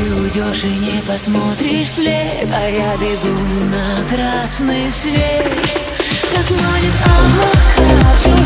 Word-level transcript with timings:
Ты 0.00 0.14
уйдешь 0.14 0.64
и 0.64 0.78
не 0.78 1.02
посмотришь 1.02 1.88
вслед 1.88 2.48
А 2.50 2.68
я 2.70 2.96
бегу 2.96 3.38
на 3.66 4.08
красный 4.08 4.90
свет. 4.90 5.52
Как 6.34 6.50
манит 6.50 6.94
Аллах, 7.04 8.39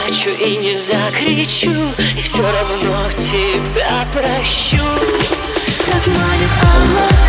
заплачу 0.00 0.30
и 0.30 0.56
не 0.56 0.78
закричу 0.78 1.92
И 2.16 2.22
все 2.22 2.42
равно 2.42 3.12
тебя 3.12 4.06
прощу. 4.12 4.84
Как 5.86 6.06
манит 6.06 6.50
чужие 6.60 7.19